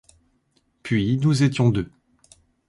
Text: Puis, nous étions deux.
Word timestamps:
Puis, 0.81 1.19
nous 1.19 1.43
étions 1.43 1.69
deux. 1.69 1.91